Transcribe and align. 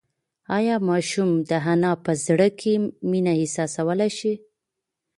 ایا 0.57 0.75
ماشوم 0.89 1.29
د 1.49 1.51
انا 1.73 1.91
په 2.05 2.11
زړه 2.25 2.47
کې 2.59 2.73
مینه 3.09 3.31
احساسولی 3.41 4.09
شي؟ 4.17 4.33